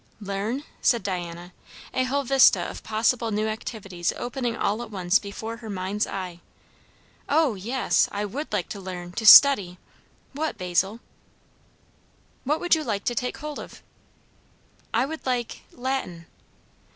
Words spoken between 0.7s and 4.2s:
said Diana, a whole vista of possible new activities